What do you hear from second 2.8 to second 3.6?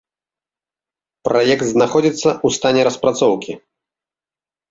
распрацоўкі.